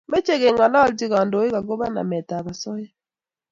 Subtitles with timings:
[0.11, 2.89] Mache kengalolchi kandoik akobo namet ab asoya